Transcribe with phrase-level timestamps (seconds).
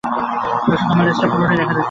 [0.03, 1.79] দোস্ত, তোমার লেজটা পুরোটাই দেখা যাচ্ছে।